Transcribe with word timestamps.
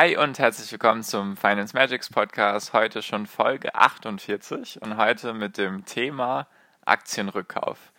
Hi 0.00 0.16
und 0.16 0.38
herzlich 0.38 0.72
willkommen 0.72 1.02
zum 1.02 1.36
Finance 1.36 1.76
Magics 1.76 2.08
Podcast. 2.08 2.72
Heute 2.72 3.02
schon 3.02 3.26
Folge 3.26 3.74
48 3.74 4.80
und 4.80 4.96
heute 4.96 5.34
mit 5.34 5.58
dem 5.58 5.84
Thema 5.84 6.46
Aktienrückkauf. 6.86 7.92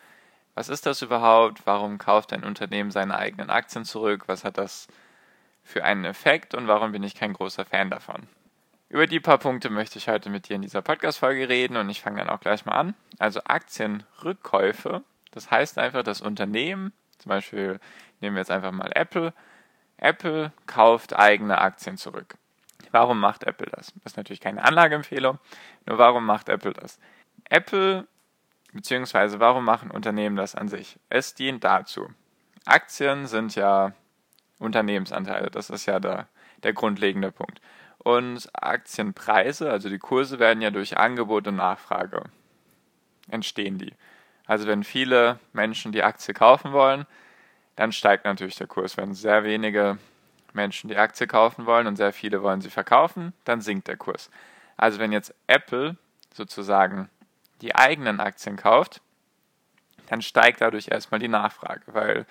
Was 0.56 0.68
ist 0.68 0.84
das 0.84 1.00
überhaupt? 1.02 1.64
Warum 1.64 1.98
kauft 1.98 2.32
ein 2.32 2.42
Unternehmen 2.42 2.90
seine 2.90 3.16
eigenen 3.16 3.50
Aktien 3.50 3.84
zurück? 3.84 4.24
Was 4.26 4.42
hat 4.42 4.58
das 4.58 4.88
für 5.62 5.84
einen 5.84 6.04
Effekt 6.04 6.56
und 6.56 6.66
warum 6.66 6.90
bin 6.90 7.04
ich 7.04 7.14
kein 7.14 7.34
großer 7.34 7.64
Fan 7.64 7.88
davon? 7.88 8.26
Über 8.88 9.06
die 9.06 9.20
paar 9.20 9.38
Punkte 9.38 9.70
möchte 9.70 10.00
ich 10.00 10.08
heute 10.08 10.28
mit 10.28 10.48
dir 10.48 10.56
in 10.56 10.62
dieser 10.62 10.82
Podcast-Folge 10.82 11.48
reden 11.48 11.76
und 11.76 11.88
ich 11.88 12.02
fange 12.02 12.18
dann 12.18 12.30
auch 12.30 12.40
gleich 12.40 12.66
mal 12.66 12.72
an. 12.74 12.94
Also 13.20 13.42
Aktienrückkäufe, 13.44 15.04
das 15.30 15.52
heißt 15.52 15.78
einfach, 15.78 16.02
das 16.02 16.20
Unternehmen, 16.20 16.92
zum 17.18 17.28
Beispiel 17.28 17.78
nehmen 18.20 18.34
wir 18.34 18.40
jetzt 18.40 18.50
einfach 18.50 18.72
mal 18.72 18.90
Apple, 18.92 19.32
Apple 20.02 20.52
kauft 20.66 21.16
eigene 21.16 21.60
Aktien 21.60 21.96
zurück. 21.96 22.36
Warum 22.90 23.20
macht 23.20 23.44
Apple 23.44 23.70
das? 23.70 23.92
Das 24.02 24.12
ist 24.12 24.16
natürlich 24.16 24.40
keine 24.40 24.64
Anlageempfehlung, 24.64 25.38
nur 25.86 25.98
warum 25.98 26.26
macht 26.26 26.48
Apple 26.48 26.72
das? 26.72 26.98
Apple, 27.48 28.06
beziehungsweise 28.72 29.40
warum 29.40 29.64
machen 29.64 29.90
Unternehmen 29.90 30.36
das 30.36 30.54
an 30.54 30.68
sich? 30.68 30.98
Es 31.08 31.34
dient 31.34 31.64
dazu. 31.64 32.08
Aktien 32.64 33.26
sind 33.26 33.54
ja 33.54 33.92
Unternehmensanteile, 34.58 35.50
das 35.50 35.70
ist 35.70 35.86
ja 35.86 36.00
der, 36.00 36.28
der 36.62 36.72
grundlegende 36.72 37.32
Punkt. 37.32 37.60
Und 37.98 38.48
Aktienpreise, 38.52 39.70
also 39.70 39.88
die 39.88 39.98
Kurse 39.98 40.38
werden 40.38 40.60
ja 40.60 40.70
durch 40.70 40.98
Angebot 40.98 41.46
und 41.46 41.56
Nachfrage 41.56 42.24
entstehen 43.30 43.78
die. 43.78 43.94
Also 44.46 44.66
wenn 44.66 44.82
viele 44.82 45.38
Menschen 45.52 45.92
die 45.92 46.02
Aktie 46.02 46.34
kaufen 46.34 46.72
wollen, 46.72 47.06
dann 47.76 47.92
steigt 47.92 48.24
natürlich 48.24 48.56
der 48.56 48.66
Kurs. 48.66 48.96
Wenn 48.96 49.14
sehr 49.14 49.44
wenige 49.44 49.98
Menschen 50.52 50.88
die 50.88 50.96
Aktie 50.96 51.26
kaufen 51.26 51.66
wollen 51.66 51.86
und 51.86 51.96
sehr 51.96 52.12
viele 52.12 52.42
wollen 52.42 52.60
sie 52.60 52.70
verkaufen, 52.70 53.32
dann 53.44 53.60
sinkt 53.60 53.88
der 53.88 53.96
Kurs. 53.96 54.30
Also 54.76 54.98
wenn 54.98 55.12
jetzt 55.12 55.34
Apple 55.46 55.96
sozusagen 56.34 57.08
die 57.60 57.74
eigenen 57.74 58.20
Aktien 58.20 58.56
kauft, 58.56 59.00
dann 60.08 60.20
steigt 60.20 60.60
dadurch 60.60 60.88
erstmal 60.88 61.20
die 61.20 61.28
Nachfrage, 61.28 61.82
weil 61.86 62.26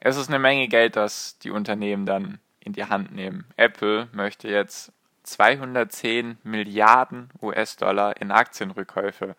es 0.00 0.16
ist 0.16 0.28
eine 0.28 0.38
Menge 0.38 0.68
Geld, 0.68 0.96
das 0.96 1.38
die 1.38 1.50
Unternehmen 1.50 2.06
dann 2.06 2.38
in 2.60 2.72
die 2.72 2.84
Hand 2.84 3.12
nehmen. 3.12 3.46
Apple 3.56 4.08
möchte 4.12 4.48
jetzt 4.48 4.92
210 5.24 6.38
Milliarden 6.42 7.30
US-Dollar 7.42 8.20
in 8.20 8.30
Aktienrückkäufe 8.30 9.34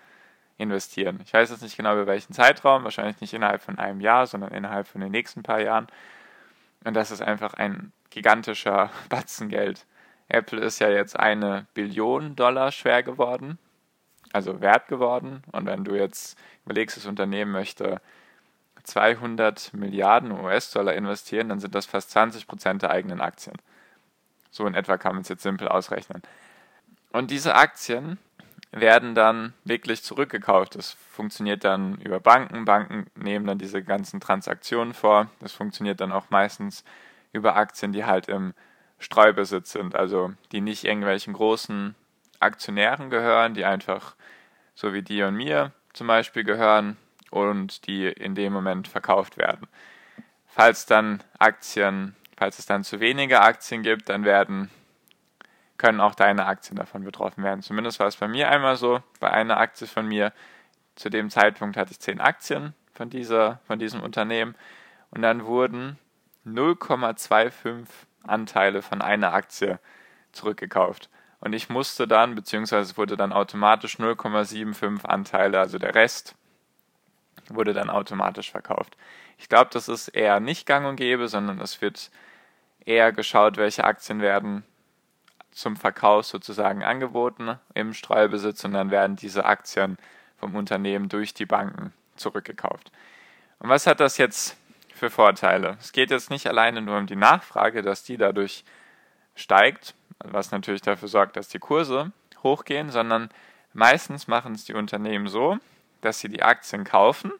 investieren. 0.58 1.20
Ich 1.26 1.34
weiß 1.34 1.50
jetzt 1.50 1.62
nicht 1.62 1.78
genau 1.78 1.94
über 1.94 2.08
welchen 2.08 2.34
Zeitraum, 2.34 2.84
wahrscheinlich 2.84 3.20
nicht 3.22 3.34
innerhalb 3.34 3.62
von 3.62 3.78
einem 3.78 4.00
Jahr, 4.00 4.26
sondern 4.28 4.52
innerhalb 4.52 4.88
von 4.88 5.02
den 5.02 5.12
nächsten 5.12 5.44
paar 5.44 5.60
Jahren. 5.60 5.88
Und 6.84 6.94
das 6.94 7.12
ist 7.12 7.22
einfach 7.22 7.54
ein 7.56 7.92
gigantischer 8.10 8.90
Batzen 9.10 9.50
Geld. 9.50 9.86
Apple 10.28 10.62
ist 10.62 10.80
ja 10.80 10.90
jetzt 10.90 11.20
eine 11.20 11.68
Billion 11.74 12.36
Dollar 12.36 12.72
schwer 12.72 13.04
geworden, 13.04 13.60
also 14.34 14.62
wert 14.62 14.88
geworden. 14.88 15.44
Und 15.52 15.66
wenn 15.66 15.84
du 15.84 15.96
jetzt 15.96 16.38
überlegst, 16.66 16.98
das 16.98 17.06
Unternehmen 17.06 17.52
möchte 17.52 18.02
200 18.84 19.74
Milliarden 19.74 20.32
US-Dollar 20.32 20.94
investieren, 20.94 21.50
dann 21.50 21.60
sind 21.60 21.76
das 21.76 21.86
fast 21.86 22.12
20 22.12 22.48
Prozent 22.48 22.82
der 22.82 22.92
eigenen 22.92 23.22
Aktien. 23.22 23.56
So 24.52 24.66
in 24.66 24.74
etwa 24.74 24.98
kann 24.98 25.14
man 25.14 25.22
es 25.22 25.30
jetzt 25.30 25.44
simpel 25.44 25.68
ausrechnen. 25.68 26.22
Und 27.12 27.30
diese 27.30 27.56
Aktien 27.56 28.18
werden 28.76 29.16
dann 29.16 29.54
wirklich 29.64 30.04
zurückgekauft. 30.04 30.76
Das 30.76 30.92
funktioniert 30.92 31.64
dann 31.64 31.96
über 32.02 32.20
Banken. 32.20 32.66
Banken 32.66 33.08
nehmen 33.16 33.48
dann 33.48 33.58
diese 33.58 33.82
ganzen 33.82 34.20
Transaktionen 34.20 34.94
vor. 34.94 35.30
Das 35.40 35.54
funktioniert 35.54 36.02
dann 36.02 36.12
auch 36.12 36.30
meistens 36.30 36.84
über 37.32 37.56
Aktien, 37.56 37.94
die 37.94 38.06
halt 38.06 38.28
im 38.28 38.54
Streubesitz 39.00 39.72
sind, 39.72 39.96
also 39.96 40.34
die 40.52 40.62
nicht 40.62 40.84
irgendwelchen 40.84 41.34
großen 41.34 41.96
Aktionären 42.40 43.10
gehören, 43.10 43.54
die 43.54 43.66
einfach 43.66 44.16
so 44.74 44.94
wie 44.94 45.02
dir 45.02 45.28
und 45.28 45.36
mir 45.36 45.72
zum 45.94 46.08
Beispiel 46.08 46.44
gehören 46.44 46.98
und 47.32 47.88
die 47.88 48.08
in 48.08 48.36
dem 48.36 48.54
Moment 48.54 48.88
verkauft 48.88 49.38
werden. 49.38 49.68
Falls 50.48 50.86
dann 50.86 51.24
Aktien, 51.40 52.16
falls 52.38 52.60
es 52.60 52.66
dann 52.66 52.84
zu 52.84 53.00
wenige 53.00 53.42
Aktien 53.42 53.84
gibt, 53.84 54.10
dann 54.10 54.26
werden 54.26 54.70
können 55.78 56.00
auch 56.00 56.16
deine 56.16 56.46
Aktien 56.46 56.78
davon 56.78 57.04
betroffen 57.04 57.44
werden. 57.44 57.62
Zumindest 57.62 58.00
war 58.00 58.08
es 58.08 58.16
bei 58.16 58.28
mir 58.28 58.50
einmal 58.50 58.76
so, 58.76 59.02
bei 59.20 59.32
einer 59.32 59.58
Aktie 59.58 59.88
von 59.88 60.08
mir. 60.08 60.32
Zu 60.96 61.10
dem 61.10 61.30
Zeitpunkt 61.30 61.76
hatte 61.76 61.92
ich 61.92 62.00
zehn 62.00 62.22
Aktien 62.22 62.74
von, 62.94 63.10
dieser, 63.10 63.60
von 63.68 63.80
diesem 63.80 64.02
Unternehmen 64.02 64.56
und 65.12 65.22
dann 65.22 65.46
wurden 65.46 66.00
0,25 66.46 67.86
Anteile 68.24 68.82
von 68.82 69.02
einer 69.02 69.34
Aktie 69.34 69.80
zurückgekauft. 70.32 71.10
Und 71.42 71.54
ich 71.54 71.70
musste 71.70 72.08
dann, 72.08 72.36
beziehungsweise 72.36 72.96
wurde 72.98 73.18
dann 73.18 73.34
automatisch 73.34 74.00
0,75 74.00 75.06
Anteile, 75.06 75.60
also 75.60 75.78
der 75.78 75.94
Rest, 75.94 76.36
wurde 77.50 77.74
dann 77.74 77.90
automatisch 77.90 78.52
verkauft. 78.52 78.98
Ich 79.38 79.50
glaube, 79.50 79.70
das 79.72 79.90
ist 79.90 80.08
eher 80.08 80.40
nicht 80.40 80.66
gang 80.66 80.88
und 80.88 80.96
gäbe, 80.96 81.28
sondern 81.28 81.60
es 81.60 81.82
wird 81.82 82.10
eher 82.86 83.12
geschaut, 83.12 83.58
welche 83.58 83.84
Aktien 83.84 84.22
werden 84.22 84.64
zum 85.56 85.78
Verkauf 85.78 86.26
sozusagen 86.26 86.84
angeboten 86.84 87.58
im 87.74 87.94
Streubesitz 87.94 88.64
und 88.66 88.74
dann 88.74 88.92
werden 88.92 89.16
diese 89.16 89.46
Aktien 89.46 89.98
vom 90.38 90.54
Unternehmen 90.56 91.08
durch 91.08 91.34
die 91.34 91.46
Banken 91.46 91.94
zurückgekauft. 92.18 92.92
Und 93.60 93.70
was 93.70 93.88
hat 93.88 94.02
das 94.02 94.18
jetzt 94.18 94.58
für 94.94 95.10
Vorteile? 95.10 95.78
Es 95.80 95.94
geht 95.94 96.12
jetzt 96.12 96.30
nicht 96.30 96.46
alleine 96.48 96.82
nur 96.82 96.98
um 96.98 97.08
die 97.08 97.16
Nachfrage, 97.16 97.82
dass 97.82 98.04
die 98.04 98.18
dadurch 98.18 98.66
steigt, 99.34 99.96
was 100.20 100.52
natürlich 100.52 100.82
dafür 100.82 101.08
sorgt, 101.08 101.38
dass 101.38 101.48
die 101.48 101.60
Kurse 101.60 102.12
hochgehen, 102.44 102.90
sondern 102.90 103.30
meistens 103.72 104.28
machen 104.28 104.56
es 104.56 104.66
die 104.66 104.74
Unternehmen 104.74 105.28
so, 105.28 105.58
dass 106.02 106.20
sie 106.20 106.30
die 106.30 106.44
Aktien 106.44 106.84
kaufen 106.84 107.32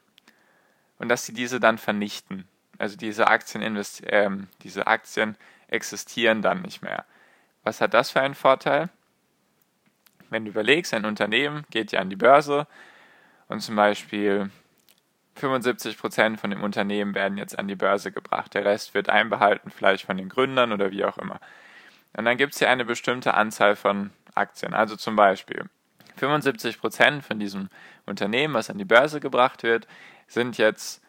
und 1.00 1.10
dass 1.10 1.26
sie 1.26 1.34
diese 1.34 1.60
dann 1.60 1.78
vernichten. 1.78 2.48
Also 2.78 2.96
diese 2.96 3.28
Aktien, 3.28 3.62
äh, 4.04 4.30
diese 4.64 4.88
Aktien 4.88 5.36
existieren 5.68 6.42
dann 6.42 6.62
nicht 6.62 6.82
mehr. 6.82 7.06
Was 7.66 7.82
hat 7.82 7.96
das 7.96 8.12
für 8.12 8.22
einen 8.22 8.36
Vorteil? 8.36 8.90
Wenn 10.30 10.46
du 10.46 10.52
überlegst, 10.52 10.94
ein 10.94 11.04
Unternehmen 11.04 11.66
geht 11.72 11.92
ja 11.92 12.00
an 12.00 12.12
die 12.12 12.16
Börse 12.16 12.68
und 13.48 13.60
zum 13.62 13.76
Beispiel 13.76 14.52
75 15.36 15.98
Prozent 15.98 16.40
von 16.40 16.52
dem 16.52 16.64
Unternehmen 16.64 17.16
werden 17.16 17.38
jetzt 17.38 17.58
an 17.58 17.68
die 17.68 17.76
Börse 17.76 18.12
gebracht. 18.12 18.54
Der 18.54 18.66
Rest 18.66 18.94
wird 18.94 19.10
einbehalten, 19.10 19.72
vielleicht 19.72 20.06
von 20.06 20.16
den 20.16 20.30
Gründern 20.30 20.72
oder 20.72 20.92
wie 20.92 21.04
auch 21.04 21.18
immer. 21.18 21.40
Und 22.16 22.26
dann 22.26 22.38
gibt 22.38 22.54
es 22.54 22.60
ja 22.60 22.70
eine 22.70 22.86
bestimmte 22.86 23.34
Anzahl 23.34 23.76
von 23.76 24.12
Aktien. 24.36 24.76
Also 24.76 24.96
zum 24.96 25.16
Beispiel 25.16 25.66
75 26.18 26.80
Prozent 26.80 27.26
von 27.26 27.40
diesem 27.40 27.70
Unternehmen, 28.06 28.54
was 28.54 28.70
an 28.70 28.78
die 28.78 28.86
Börse 28.86 29.20
gebracht 29.20 29.64
wird, 29.64 29.88
sind 30.28 30.60
jetzt 30.60 31.02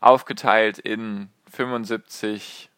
aufgeteilt 0.00 0.78
in 0.78 1.30
75 1.50 2.70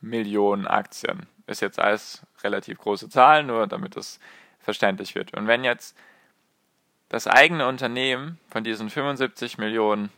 Millionen 0.00 0.66
Aktien. 0.66 1.26
Ist 1.46 1.60
jetzt 1.60 1.78
alles 1.78 2.22
relativ 2.42 2.78
große 2.78 3.08
Zahlen, 3.08 3.46
nur 3.46 3.66
damit 3.66 3.96
es 3.96 4.20
verständlich 4.60 5.14
wird. 5.14 5.34
Und 5.34 5.46
wenn 5.46 5.64
jetzt 5.64 5.96
das 7.08 7.26
eigene 7.26 7.66
Unternehmen 7.66 8.38
von 8.48 8.64
diesen 8.64 8.88
75 8.88 9.58
Millionen 9.58 10.10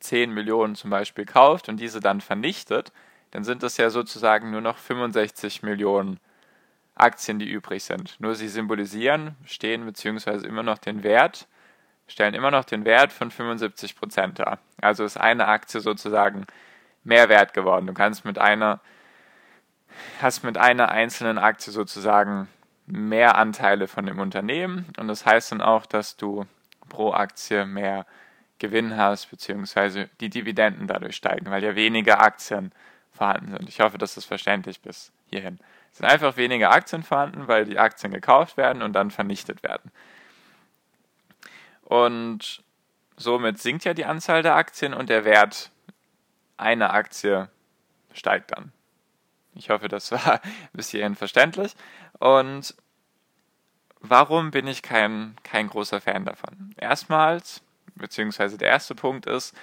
10 0.00 0.32
Millionen 0.32 0.74
zum 0.74 0.90
Beispiel 0.90 1.24
kauft 1.24 1.68
und 1.68 1.78
diese 1.78 2.00
dann 2.00 2.20
vernichtet, 2.20 2.92
dann 3.32 3.44
sind 3.44 3.62
es 3.62 3.76
ja 3.76 3.90
sozusagen 3.90 4.50
nur 4.50 4.60
noch 4.60 4.78
65 4.78 5.62
Millionen 5.62 6.20
Aktien, 6.94 7.38
die 7.38 7.48
übrig 7.48 7.84
sind. 7.84 8.18
Nur 8.20 8.34
sie 8.34 8.48
symbolisieren, 8.48 9.36
stehen 9.44 9.84
beziehungsweise 9.84 10.46
immer 10.46 10.62
noch 10.62 10.78
den 10.78 11.02
Wert, 11.02 11.46
stellen 12.06 12.34
immer 12.34 12.50
noch 12.50 12.64
den 12.64 12.84
Wert 12.84 13.12
von 13.12 13.30
75 13.30 13.96
Prozent 13.96 14.38
dar. 14.38 14.58
Also 14.80 15.04
ist 15.04 15.18
eine 15.18 15.46
Aktie 15.46 15.80
sozusagen 15.80 16.46
mehr 17.04 17.28
wert 17.28 17.52
geworden. 17.52 17.86
Du 17.86 17.94
kannst 17.94 18.24
mit 18.24 18.38
einer 18.38 18.80
hast 20.20 20.44
mit 20.44 20.56
einer 20.56 20.90
einzelnen 20.90 21.38
Aktie 21.38 21.72
sozusagen 21.72 22.48
mehr 22.86 23.36
Anteile 23.36 23.88
von 23.88 24.06
dem 24.06 24.18
Unternehmen 24.18 24.86
und 24.98 25.08
das 25.08 25.26
heißt 25.26 25.52
dann 25.52 25.60
auch, 25.60 25.86
dass 25.86 26.16
du 26.16 26.46
pro 26.88 27.12
Aktie 27.12 27.66
mehr 27.66 28.06
Gewinn 28.58 28.96
hast, 28.96 29.30
beziehungsweise 29.30 30.08
die 30.20 30.30
Dividenden 30.30 30.86
dadurch 30.86 31.16
steigen, 31.16 31.50
weil 31.50 31.62
ja 31.62 31.74
weniger 31.76 32.20
Aktien 32.20 32.72
vorhanden 33.12 33.52
sind. 33.52 33.68
Ich 33.68 33.80
hoffe, 33.80 33.98
das 33.98 34.16
ist 34.16 34.24
verständlich 34.24 34.80
bis 34.80 35.12
hierhin. 35.30 35.58
Es 35.92 35.98
sind 35.98 36.06
einfach 36.06 36.36
weniger 36.36 36.70
Aktien 36.70 37.02
vorhanden, 37.02 37.48
weil 37.48 37.64
die 37.64 37.78
Aktien 37.78 38.12
gekauft 38.12 38.56
werden 38.56 38.82
und 38.82 38.92
dann 38.92 39.10
vernichtet 39.10 39.62
werden. 39.62 39.90
Und 41.84 42.62
somit 43.16 43.58
sinkt 43.58 43.84
ja 43.84 43.94
die 43.94 44.04
Anzahl 44.04 44.42
der 44.42 44.56
Aktien 44.56 44.92
und 44.94 45.08
der 45.08 45.24
Wert 45.24 45.70
einer 46.56 46.92
Aktie 46.92 47.48
steigt 48.12 48.52
dann. 48.52 48.72
Ich 49.58 49.70
hoffe, 49.70 49.88
das 49.88 50.10
war 50.12 50.40
bis 50.72 50.90
hierhin 50.90 51.14
verständlich. 51.14 51.74
Und 52.18 52.74
warum 54.00 54.50
bin 54.50 54.66
ich 54.66 54.82
kein, 54.82 55.36
kein 55.42 55.68
großer 55.68 56.00
Fan 56.00 56.24
davon? 56.24 56.74
Erstmals, 56.78 57.62
beziehungsweise 57.94 58.56
der 58.56 58.68
erste 58.68 58.94
Punkt 58.94 59.26
ist, 59.26 59.54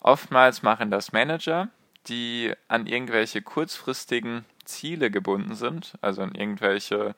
oftmals 0.00 0.62
machen 0.62 0.90
das 0.90 1.12
Manager, 1.12 1.68
die 2.06 2.52
an 2.68 2.86
irgendwelche 2.86 3.42
kurzfristigen 3.42 4.44
Ziele 4.64 5.10
gebunden 5.10 5.54
sind, 5.54 5.94
also 6.00 6.22
an 6.22 6.34
irgendwelche 6.34 7.14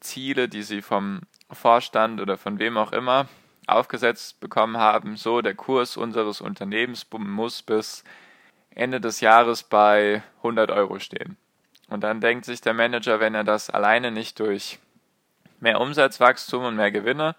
Ziele, 0.00 0.48
die 0.48 0.62
sie 0.62 0.82
vom 0.82 1.22
Vorstand 1.50 2.20
oder 2.20 2.36
von 2.36 2.58
wem 2.58 2.76
auch 2.76 2.92
immer 2.92 3.28
aufgesetzt 3.66 4.40
bekommen 4.40 4.76
haben, 4.76 5.16
so 5.16 5.40
der 5.40 5.54
Kurs 5.54 5.96
unseres 5.96 6.40
Unternehmens 6.40 7.06
muss 7.18 7.62
bis 7.62 8.04
Ende 8.74 9.00
des 9.00 9.20
Jahres 9.20 9.62
bei 9.62 10.22
100 10.38 10.70
Euro 10.70 10.98
stehen. 10.98 11.36
Und 11.88 12.02
dann 12.02 12.20
denkt 12.20 12.44
sich 12.44 12.60
der 12.60 12.74
Manager, 12.74 13.20
wenn 13.20 13.34
er 13.34 13.44
das 13.44 13.70
alleine 13.70 14.10
nicht 14.10 14.40
durch 14.40 14.78
mehr 15.60 15.80
Umsatzwachstum 15.80 16.64
und 16.64 16.76
mehr 16.76 16.90
Gewinne 16.90 17.36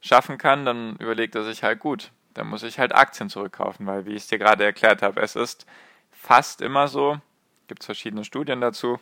schaffen 0.00 0.38
kann, 0.38 0.64
dann 0.64 0.96
überlegt 0.96 1.34
er 1.34 1.44
sich 1.44 1.62
halt 1.62 1.78
gut, 1.78 2.10
dann 2.34 2.48
muss 2.48 2.62
ich 2.62 2.78
halt 2.78 2.94
Aktien 2.94 3.28
zurückkaufen, 3.28 3.86
weil 3.86 4.06
wie 4.06 4.14
ich 4.14 4.22
es 4.22 4.28
dir 4.28 4.38
gerade 4.38 4.64
erklärt 4.64 5.02
habe, 5.02 5.20
es 5.20 5.36
ist 5.36 5.66
fast 6.10 6.62
immer 6.62 6.88
so, 6.88 7.20
gibt 7.68 7.82
es 7.82 7.86
verschiedene 7.86 8.24
Studien 8.24 8.60
dazu, 8.60 8.98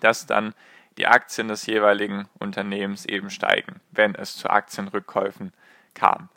dass 0.00 0.26
dann 0.26 0.54
die 0.98 1.06
Aktien 1.06 1.48
des 1.48 1.66
jeweiligen 1.66 2.28
Unternehmens 2.38 3.06
eben 3.06 3.30
steigen, 3.30 3.80
wenn 3.92 4.14
es 4.14 4.36
zu 4.36 4.50
Aktienrückkäufen 4.50 5.52
kam. 5.94 6.28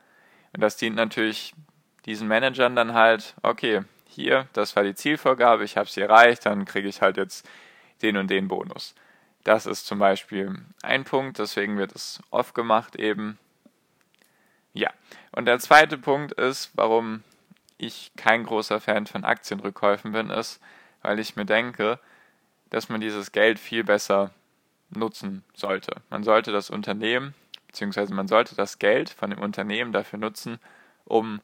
Und 0.53 0.61
das 0.61 0.77
dient 0.77 0.95
natürlich 0.95 1.53
diesen 2.05 2.27
Managern 2.27 2.75
dann 2.75 2.93
halt, 2.93 3.35
okay, 3.43 3.81
hier, 4.07 4.47
das 4.53 4.75
war 4.75 4.83
die 4.83 4.95
Zielvorgabe, 4.95 5.63
ich 5.63 5.77
habe 5.77 5.89
sie 5.89 6.01
erreicht, 6.01 6.45
dann 6.45 6.65
kriege 6.65 6.87
ich 6.87 7.01
halt 7.01 7.17
jetzt 7.17 7.47
den 8.01 8.17
und 8.17 8.29
den 8.29 8.47
Bonus. 8.47 8.95
Das 9.43 9.65
ist 9.65 9.87
zum 9.87 9.99
Beispiel 9.99 10.55
ein 10.83 11.03
Punkt, 11.03 11.39
deswegen 11.39 11.77
wird 11.77 11.93
es 11.93 12.21
oft 12.29 12.53
gemacht 12.53 12.95
eben. 12.95 13.39
Ja, 14.73 14.91
und 15.31 15.45
der 15.45 15.59
zweite 15.59 15.97
Punkt 15.97 16.33
ist, 16.33 16.71
warum 16.75 17.23
ich 17.77 18.11
kein 18.15 18.43
großer 18.43 18.79
Fan 18.79 19.07
von 19.07 19.23
Aktienrückkäufen 19.23 20.11
bin, 20.11 20.29
ist, 20.29 20.61
weil 21.01 21.19
ich 21.19 21.35
mir 21.35 21.45
denke, 21.45 21.99
dass 22.69 22.89
man 22.89 23.01
dieses 23.01 23.31
Geld 23.31 23.59
viel 23.59 23.83
besser 23.83 24.31
nutzen 24.91 25.43
sollte. 25.53 25.95
Man 26.09 26.23
sollte 26.23 26.51
das 26.51 26.69
Unternehmen, 26.69 27.33
beziehungsweise 27.67 28.13
man 28.13 28.27
sollte 28.27 28.55
das 28.55 28.77
Geld 28.77 29.09
von 29.09 29.29
dem 29.29 29.39
Unternehmen 29.39 29.91
dafür 29.91 30.19
nutzen, 30.19 30.59
um 31.05 31.41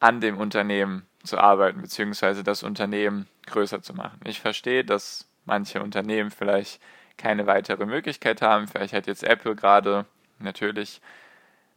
an 0.00 0.20
dem 0.20 0.38
Unternehmen 0.38 1.06
zu 1.24 1.38
arbeiten, 1.38 1.82
beziehungsweise 1.82 2.44
das 2.44 2.62
Unternehmen 2.62 3.28
größer 3.46 3.82
zu 3.82 3.94
machen. 3.94 4.20
Ich 4.24 4.40
verstehe, 4.40 4.84
dass 4.84 5.28
manche 5.44 5.82
Unternehmen 5.82 6.30
vielleicht 6.30 6.80
keine 7.16 7.46
weitere 7.46 7.86
Möglichkeit 7.86 8.42
haben. 8.42 8.68
Vielleicht 8.68 8.94
hat 8.94 9.06
jetzt 9.06 9.24
Apple 9.24 9.56
gerade 9.56 10.06
natürlich 10.38 11.00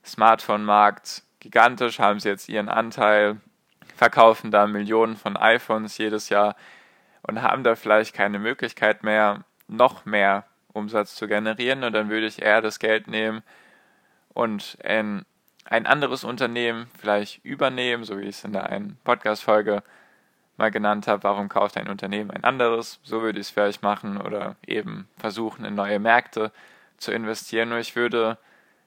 Smartphone-Markt 0.05 1.23
gigantisch, 1.39 1.99
haben 1.99 2.19
sie 2.19 2.29
jetzt 2.29 2.49
ihren 2.49 2.69
Anteil, 2.69 3.41
verkaufen 3.95 4.51
da 4.51 4.67
Millionen 4.67 5.15
von 5.15 5.35
iPhones 5.35 5.97
jedes 5.97 6.29
Jahr 6.29 6.55
und 7.23 7.41
haben 7.41 7.63
da 7.63 7.75
vielleicht 7.75 8.13
keine 8.13 8.39
Möglichkeit 8.39 9.03
mehr, 9.03 9.43
noch 9.67 10.05
mehr 10.05 10.45
Umsatz 10.73 11.15
zu 11.15 11.27
generieren. 11.27 11.83
Und 11.83 11.93
dann 11.93 12.09
würde 12.09 12.27
ich 12.27 12.41
eher 12.41 12.61
das 12.61 12.79
Geld 12.79 13.07
nehmen 13.07 13.41
und 14.33 14.77
in 14.83 15.25
ein 15.71 15.85
anderes 15.85 16.25
Unternehmen 16.25 16.87
vielleicht 16.99 17.45
übernehmen, 17.45 18.03
so 18.03 18.19
wie 18.19 18.23
ich 18.23 18.35
es 18.35 18.43
in 18.43 18.51
der 18.51 18.69
einen 18.69 18.97
Podcast-Folge 19.05 19.83
mal 20.57 20.69
genannt 20.69 21.07
habe, 21.07 21.23
warum 21.23 21.47
kauft 21.47 21.77
ein 21.77 21.87
Unternehmen 21.87 22.29
ein 22.29 22.43
anderes? 22.43 22.99
So 23.03 23.21
würde 23.21 23.39
ich 23.39 23.47
es 23.47 23.51
vielleicht 23.51 23.81
machen 23.81 24.19
oder 24.19 24.57
eben 24.67 25.07
versuchen, 25.17 25.63
in 25.63 25.73
neue 25.73 25.99
Märkte 25.99 26.51
zu 26.97 27.13
investieren. 27.13 27.69
Nur 27.69 27.77
ich 27.77 27.95
würde 27.95 28.37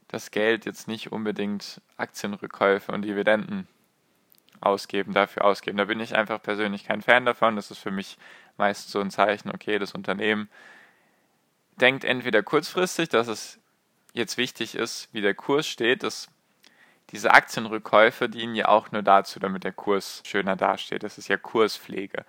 das 0.09 0.31
Geld 0.31 0.67
jetzt 0.67 0.87
nicht 0.87 1.11
unbedingt 1.11 1.81
Aktienrückkäufe 1.97 2.93
und 2.93 3.01
Dividenden 3.01 3.67
ausgeben, 4.61 5.15
dafür 5.15 5.47
ausgeben. 5.47 5.79
Da 5.79 5.87
bin 5.87 6.01
ich 6.01 6.15
einfach 6.15 6.43
persönlich 6.43 6.85
kein 6.85 7.01
Fan 7.01 7.25
davon. 7.25 7.57
Das 7.57 7.71
ist 7.71 7.79
für 7.79 7.93
mich 7.93 8.19
meist 8.59 8.91
so 8.91 9.01
ein 9.01 9.11
Zeichen, 9.11 9.51
okay, 9.51 9.79
das 9.79 9.95
Unternehmen 9.95 10.51
denkt 11.81 12.05
entweder 12.05 12.43
kurzfristig, 12.43 13.09
dass 13.09 13.29
es 13.29 13.59
jetzt 14.13 14.37
wichtig 14.37 14.75
ist, 14.75 15.09
wie 15.13 15.23
der 15.23 15.35
Kurs 15.35 15.67
steht, 15.67 16.03
dass 16.03 16.29
diese 17.11 17.33
Aktienrückkäufe 17.33 18.29
dienen 18.29 18.55
ja 18.55 18.69
auch 18.69 18.91
nur 18.91 19.03
dazu, 19.03 19.39
damit 19.39 19.65
der 19.65 19.73
Kurs 19.73 20.23
schöner 20.27 20.57
dasteht. 20.57 21.03
Das 21.03 21.19
ist 21.19 21.29
ja 21.29 21.37
Kurspflege. 21.37 22.25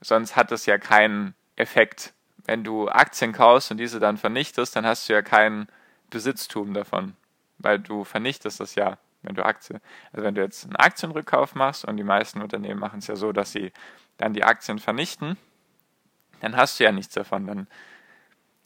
Sonst 0.00 0.36
hat 0.36 0.52
es 0.52 0.66
ja 0.66 0.78
keinen 0.78 1.34
Effekt. 1.56 2.14
Wenn 2.46 2.64
du 2.64 2.88
Aktien 2.88 3.32
kaufst 3.32 3.70
und 3.70 3.76
diese 3.76 4.00
dann 4.00 4.16
vernichtest, 4.16 4.74
dann 4.76 4.86
hast 4.86 5.08
du 5.08 5.12
ja 5.12 5.22
keinen 5.22 5.68
Besitztum 6.08 6.74
davon, 6.74 7.14
weil 7.58 7.78
du 7.78 8.04
vernichtest 8.04 8.60
das 8.60 8.74
ja, 8.74 8.98
wenn 9.22 9.34
du 9.34 9.44
Aktien. 9.44 9.80
Also 10.12 10.24
wenn 10.24 10.34
du 10.34 10.40
jetzt 10.40 10.64
einen 10.64 10.76
Aktienrückkauf 10.76 11.54
machst 11.54 11.84
und 11.84 11.96
die 11.96 12.04
meisten 12.04 12.40
Unternehmen 12.40 12.80
machen 12.80 13.00
es 13.00 13.06
ja 13.06 13.16
so, 13.16 13.32
dass 13.32 13.52
sie 13.52 13.72
dann 14.16 14.32
die 14.32 14.44
Aktien 14.44 14.78
vernichten, 14.78 15.36
dann 16.40 16.56
hast 16.56 16.80
du 16.80 16.84
ja 16.84 16.92
nichts 16.92 17.14
davon. 17.14 17.46
Dann 17.46 17.66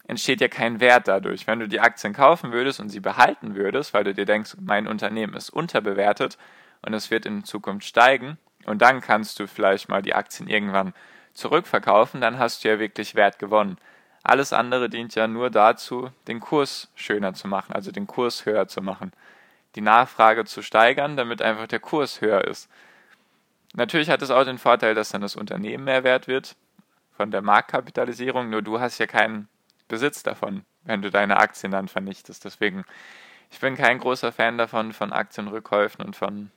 entsteht 0.06 0.40
ja 0.40 0.48
kein 0.48 0.80
Wert 0.80 1.08
dadurch. 1.08 1.46
Wenn 1.46 1.60
du 1.60 1.68
die 1.68 1.80
Aktien 1.80 2.12
kaufen 2.12 2.52
würdest 2.52 2.80
und 2.80 2.88
sie 2.90 3.00
behalten 3.00 3.54
würdest, 3.54 3.94
weil 3.94 4.04
du 4.04 4.14
dir 4.14 4.26
denkst, 4.26 4.56
mein 4.60 4.86
Unternehmen 4.86 5.34
ist 5.34 5.50
unterbewertet 5.50 6.38
und 6.82 6.94
es 6.94 7.10
wird 7.10 7.26
in 7.26 7.44
Zukunft 7.44 7.86
steigen 7.86 8.38
und 8.66 8.82
dann 8.82 9.00
kannst 9.00 9.40
du 9.40 9.46
vielleicht 9.46 9.88
mal 9.88 10.02
die 10.02 10.14
Aktien 10.14 10.48
irgendwann 10.48 10.94
zurückverkaufen, 11.32 12.20
dann 12.20 12.38
hast 12.38 12.64
du 12.64 12.68
ja 12.68 12.78
wirklich 12.78 13.14
Wert 13.14 13.38
gewonnen. 13.38 13.76
Alles 14.22 14.52
andere 14.52 14.88
dient 14.88 15.14
ja 15.14 15.26
nur 15.26 15.50
dazu, 15.50 16.10
den 16.28 16.40
Kurs 16.40 16.90
schöner 16.94 17.34
zu 17.34 17.48
machen, 17.48 17.74
also 17.74 17.90
den 17.90 18.06
Kurs 18.06 18.46
höher 18.46 18.68
zu 18.68 18.80
machen. 18.80 19.12
Die 19.74 19.80
Nachfrage 19.80 20.44
zu 20.44 20.62
steigern, 20.62 21.16
damit 21.16 21.42
einfach 21.42 21.66
der 21.66 21.80
Kurs 21.80 22.20
höher 22.20 22.44
ist. 22.44 22.70
Natürlich 23.74 24.08
hat 24.08 24.22
es 24.22 24.30
auch 24.30 24.44
den 24.44 24.58
Vorteil, 24.58 24.94
dass 24.94 25.10
dann 25.10 25.20
das 25.20 25.34
Unternehmen 25.34 25.84
mehr 25.84 26.04
wert 26.04 26.28
wird 26.28 26.56
von 27.16 27.30
der 27.30 27.42
Marktkapitalisierung, 27.42 28.50
nur 28.50 28.62
du 28.62 28.80
hast 28.80 28.98
ja 28.98 29.06
keinen 29.06 29.48
Besitz 29.88 30.22
davon, 30.22 30.64
wenn 30.82 31.02
du 31.02 31.10
deine 31.10 31.36
Aktien 31.38 31.72
dann 31.72 31.88
vernichtest. 31.88 32.44
Deswegen, 32.44 32.84
ich 33.50 33.60
bin 33.60 33.76
kein 33.76 33.98
großer 33.98 34.32
Fan 34.32 34.58
davon, 34.58 34.92
von 34.92 35.12
Aktienrückkäufen 35.12 36.04
und 36.04 36.16
von 36.16 36.50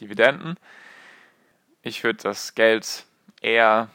Dividenden. 0.00 0.56
Ich 1.82 2.02
würde 2.04 2.22
das 2.22 2.54
Geld 2.54 3.06
eher 3.40 3.88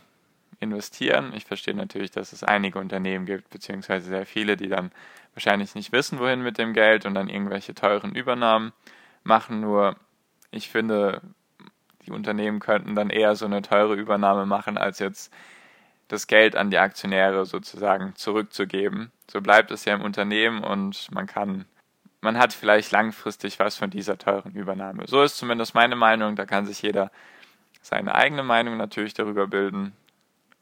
investieren. 0.59 1.33
Ich 1.35 1.45
verstehe 1.45 1.75
natürlich, 1.75 2.11
dass 2.11 2.33
es 2.33 2.43
einige 2.43 2.79
Unternehmen 2.79 3.25
gibt, 3.25 3.49
beziehungsweise 3.49 4.07
sehr 4.07 4.25
viele, 4.25 4.57
die 4.57 4.69
dann 4.69 4.91
wahrscheinlich 5.33 5.75
nicht 5.75 5.91
wissen, 5.91 6.19
wohin 6.19 6.41
mit 6.41 6.57
dem 6.57 6.73
Geld 6.73 7.05
und 7.05 7.13
dann 7.13 7.29
irgendwelche 7.29 7.75
teuren 7.75 8.15
Übernahmen 8.15 8.71
machen. 9.23 9.59
Nur 9.59 9.97
ich 10.51 10.69
finde, 10.69 11.21
die 12.05 12.11
Unternehmen 12.11 12.59
könnten 12.59 12.95
dann 12.95 13.09
eher 13.09 13.35
so 13.35 13.45
eine 13.45 13.61
teure 13.61 13.95
Übernahme 13.95 14.45
machen, 14.45 14.77
als 14.77 14.99
jetzt 14.99 15.33
das 16.07 16.27
Geld 16.27 16.55
an 16.55 16.69
die 16.69 16.77
Aktionäre 16.77 17.45
sozusagen 17.45 18.15
zurückzugeben. 18.15 19.11
So 19.29 19.41
bleibt 19.41 19.71
es 19.71 19.85
ja 19.85 19.95
im 19.95 20.01
Unternehmen 20.01 20.63
und 20.63 21.11
man 21.11 21.25
kann, 21.25 21.65
man 22.21 22.37
hat 22.37 22.53
vielleicht 22.53 22.91
langfristig 22.91 23.59
was 23.59 23.77
von 23.77 23.89
dieser 23.89 24.17
teuren 24.17 24.53
Übernahme. 24.53 25.07
So 25.07 25.23
ist 25.23 25.37
zumindest 25.37 25.73
meine 25.73 25.95
Meinung. 25.95 26.35
Da 26.35 26.45
kann 26.45 26.65
sich 26.65 26.81
jeder 26.81 27.11
seine 27.81 28.15
eigene 28.15 28.43
Meinung 28.43 28.77
natürlich 28.77 29.13
darüber 29.13 29.47
bilden. 29.47 29.95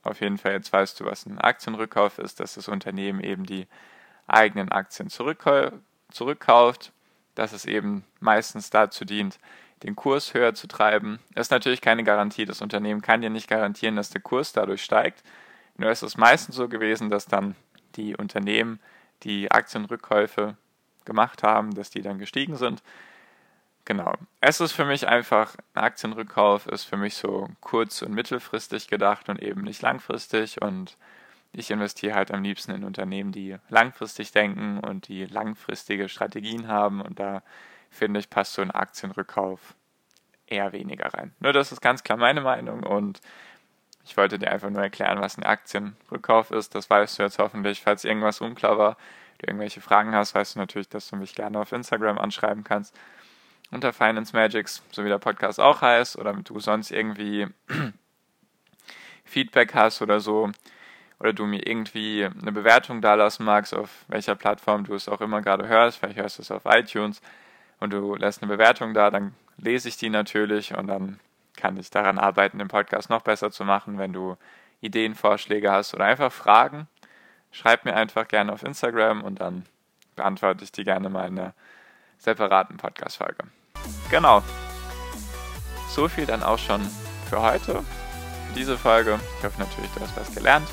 Auf 0.02 0.20
jeden 0.20 0.38
Fall, 0.38 0.54
jetzt 0.54 0.72
weißt 0.72 1.00
du, 1.00 1.06
was 1.06 1.26
ein 1.26 1.40
Aktienrückkauf 1.40 2.20
ist, 2.20 2.40
dass 2.40 2.56
das 2.56 2.68
Unternehmen 2.68 3.22
eben 3.22 3.46
die 3.46 3.68
eigenen 4.28 4.72
Aktien 4.72 5.10
zurückkauft, 5.10 6.92
dass 7.36 7.54
es 7.54 7.66
eben 7.66 8.04
meistens 8.20 8.70
dazu 8.70 9.06
dient, 9.06 9.40
den 9.84 9.96
Kurs 9.96 10.34
höher 10.34 10.54
zu 10.54 10.68
treiben. 10.68 11.20
Das 11.34 11.48
ist 11.48 11.52
natürlich 11.52 11.82
keine 11.82 12.04
Garantie. 12.04 12.46
Das 12.46 12.62
Unternehmen 12.62 13.02
kann 13.02 13.22
dir 13.22 13.30
nicht 13.30 13.50
garantieren, 13.50 13.96
dass 13.96 14.10
der 14.10 14.22
Kurs 14.22 14.54
dadurch 14.54 14.84
steigt. 14.84 15.24
Nur 15.78 15.92
ist 15.92 16.04
es 16.04 16.18
meistens 16.18 16.56
so 16.56 16.70
gewesen, 16.70 17.10
dass 17.10 17.26
dann 17.26 17.56
die 17.96 18.16
Unternehmen, 18.16 18.80
die 19.24 19.52
Aktienrückkäufe 19.52 20.56
gemacht 21.06 21.44
haben, 21.44 21.74
dass 21.76 21.90
die 21.90 22.02
dann 22.02 22.20
gestiegen 22.20 22.56
sind. 22.56 22.82
Genau. 23.86 24.14
Es 24.40 24.62
ist 24.62 24.72
für 24.72 24.86
mich 24.86 25.08
einfach, 25.08 25.56
ein 25.74 25.84
Aktienrückkauf 25.84 26.68
ist 26.68 26.86
für 26.86 26.96
mich 26.96 27.16
so 27.16 27.50
kurz- 27.60 28.02
und 28.02 28.14
mittelfristig 28.14 28.88
gedacht 28.88 29.28
und 29.28 29.42
eben 29.42 29.62
nicht 29.62 29.82
langfristig. 29.82 30.62
Und 30.62 30.98
ich 31.52 31.70
investiere 31.70 32.16
halt 32.16 32.32
am 32.32 32.44
liebsten 32.44 32.72
in 32.72 32.86
Unternehmen, 32.86 33.34
die 33.34 33.58
langfristig 33.68 34.32
denken 34.32 34.80
und 34.80 35.10
die 35.10 35.26
langfristige 35.26 36.08
Strategien 36.08 36.70
haben. 36.70 37.02
Und 37.02 37.20
da 37.20 37.44
finde 37.94 38.20
ich, 38.20 38.30
passt 38.30 38.54
so 38.54 38.62
ein 38.62 38.72
Aktienrückkauf 38.72 39.76
eher 40.48 40.72
weniger 40.72 41.14
rein. 41.14 41.34
Nur 41.40 41.54
das 41.54 41.72
ist 41.72 41.82
ganz 41.82 42.04
klar 42.04 42.18
meine 42.18 42.42
Meinung 42.42 42.84
und 42.84 43.22
ich 44.06 44.18
wollte 44.18 44.38
dir 44.38 44.52
einfach 44.52 44.70
nur 44.70 44.82
erklären, 44.82 45.22
was 45.22 45.38
ein 45.38 45.44
Aktienrückkauf 45.44 46.52
ist. 46.52 46.76
Das 46.76 46.90
weißt 46.90 47.20
du 47.20 47.24
jetzt 47.24 47.40
hoffentlich. 47.40 47.82
Falls 47.82 48.04
irgendwas 48.04 48.42
unklar 48.42 48.78
war, 48.78 48.98
du 49.38 49.48
irgendwelche 49.48 49.82
Fragen 49.82 50.14
hast, 50.14 50.36
weißt 50.36 50.56
du 50.56 50.60
natürlich, 50.60 50.90
dass 50.90 51.10
du 51.10 51.16
mich 51.16 51.36
gerne 51.36 51.60
auf 51.60 51.72
Instagram 51.72 52.18
anschreiben 52.18 52.64
kannst. 52.64 52.96
Unter 53.72 53.94
Finance 53.94 54.36
Magics, 54.36 54.84
so 54.92 55.04
wie 55.04 55.10
der 55.10 55.20
Podcast 55.20 55.60
auch 55.60 55.82
heißt, 55.82 56.18
oder 56.18 56.34
du 56.34 56.60
sonst 56.60 56.92
irgendwie 56.92 57.48
Feedback 59.26 59.74
hast 59.74 60.02
oder 60.02 60.20
so, 60.20 60.52
oder 61.20 61.34
du 61.34 61.46
mir 61.46 61.66
irgendwie 61.66 62.26
eine 62.26 62.52
Bewertung 62.52 63.02
dalassen 63.02 63.46
magst, 63.46 63.74
auf 63.74 64.04
welcher 64.10 64.36
Plattform 64.36 64.84
du 64.84 64.94
es 64.94 65.08
auch 65.08 65.22
immer 65.22 65.42
gerade 65.42 65.68
hörst, 65.68 65.98
vielleicht 65.98 66.18
hörst 66.18 66.38
du 66.38 66.42
es 66.42 66.52
auf 66.52 66.64
iTunes 66.66 67.22
und 67.84 67.92
du 67.92 68.16
lässt 68.16 68.42
eine 68.42 68.50
Bewertung 68.50 68.94
da, 68.94 69.12
dann 69.12 69.36
lese 69.58 69.90
ich 69.90 69.98
die 69.98 70.10
natürlich 70.10 70.74
und 70.74 70.88
dann 70.88 71.20
kann 71.58 71.76
ich 71.78 71.90
daran 71.90 72.18
arbeiten, 72.18 72.58
den 72.58 72.70
Podcast 72.70 73.10
noch 73.10 73.22
besser 73.22 73.52
zu 73.52 73.66
machen. 73.66 73.98
Wenn 73.98 74.14
du 74.14 74.38
Ideen, 74.80 75.16
Vorschläge 75.16 75.70
hast 75.70 75.94
oder 75.94 76.06
einfach 76.06 76.32
Fragen, 76.32 76.88
schreib 77.52 77.84
mir 77.84 77.94
einfach 77.94 78.28
gerne 78.30 78.54
auf 78.54 78.64
Instagram 78.64 79.22
und 79.22 79.42
dann 79.42 79.66
beantworte 80.16 80.64
ich 80.64 80.72
die 80.72 80.86
gerne 80.86 81.10
mal 81.10 81.28
in 81.28 81.38
einer 81.38 81.54
separaten 82.18 82.78
Podcast-Folge. 82.78 83.44
Genau. 84.10 84.42
So 85.90 86.08
viel 86.08 86.26
dann 86.26 86.42
auch 86.42 86.60
schon 86.60 86.82
für 87.30 87.42
heute, 87.42 87.84
für 88.48 88.54
diese 88.56 88.78
Folge. 88.78 89.20
Ich 89.40 89.46
hoffe 89.46 89.60
natürlich, 89.60 89.92
du 89.92 90.00
hast 90.00 90.16
was 90.16 90.34
gelernt. 90.34 90.68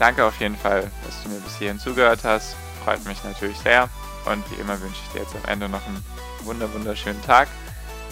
Danke 0.00 0.24
auf 0.24 0.40
jeden 0.40 0.56
Fall, 0.56 0.90
dass 1.04 1.22
du 1.22 1.28
mir 1.28 1.40
bis 1.40 1.58
hierhin 1.58 1.78
zugehört 1.78 2.24
hast. 2.24 2.56
Freut 2.84 3.04
mich 3.04 3.22
natürlich 3.22 3.58
sehr. 3.58 3.88
Und 4.30 4.50
wie 4.50 4.60
immer 4.60 4.80
wünsche 4.80 5.00
ich 5.06 5.12
dir 5.12 5.22
jetzt 5.22 5.34
am 5.34 5.44
Ende 5.50 5.68
noch 5.68 5.82
einen 5.86 6.04
wunderschönen 6.44 7.22
Tag 7.22 7.48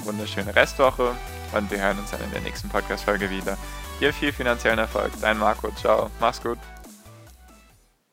wunderschöne 0.07 0.55
Restwoche 0.55 1.15
und 1.53 1.71
wir 1.71 1.81
hören 1.81 1.99
uns 1.99 2.11
dann 2.11 2.23
in 2.23 2.31
der 2.31 2.41
nächsten 2.41 2.69
Podcast-Folge 2.69 3.31
wieder. 3.31 3.59
Dir 4.01 4.13
viel 4.13 4.33
finanziellen 4.33 4.79
Erfolg. 4.79 5.13
Dein 5.21 5.39
Marco. 5.39 5.71
Ciao. 5.73 6.11
Mach's 6.21 6.43
gut. 6.43 6.59